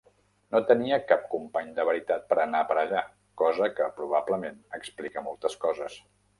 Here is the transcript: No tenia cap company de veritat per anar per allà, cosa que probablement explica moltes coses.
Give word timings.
No 0.53 0.61
tenia 0.69 0.97
cap 1.11 1.27
company 1.33 1.69
de 1.81 1.85
veritat 1.89 2.25
per 2.33 2.39
anar 2.45 2.63
per 2.73 2.79
allà, 2.85 3.05
cosa 3.43 3.71
que 3.77 3.93
probablement 4.03 4.61
explica 4.81 5.27
moltes 5.31 5.63
coses. 5.69 6.05